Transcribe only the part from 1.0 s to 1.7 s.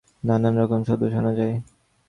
শোনা যায়।